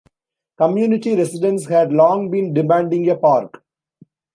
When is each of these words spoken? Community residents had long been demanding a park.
Community 0.57 1.15
residents 1.15 1.67
had 1.67 1.93
long 1.93 2.31
been 2.31 2.55
demanding 2.55 3.07
a 3.11 3.15
park. 3.15 3.63